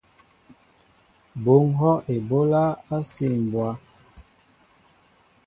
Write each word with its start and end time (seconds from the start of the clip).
Bŭ 1.43 1.55
ŋhɔʼ 1.69 1.97
eɓólá 2.13 2.63
á 2.95 2.97
sil 3.11 3.33
mbwá. 3.45 3.69